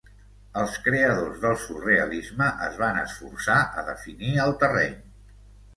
[0.61, 5.03] Els creadors del surrealisme es van esforçar a definir el terreny.